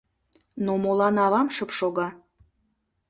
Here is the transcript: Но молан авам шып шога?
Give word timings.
Но 0.65 0.73
молан 0.83 1.15
авам 1.25 1.47
шып 1.55 1.71
шога? 1.77 2.07